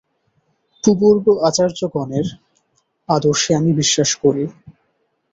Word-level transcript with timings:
পূবর্গ 0.83 1.25
আচার্যগণের 1.47 2.27
আদর্শে 3.09 3.51
আমি 3.55 3.71
বিশ্বাস 3.73 4.11
করি। 4.23 4.43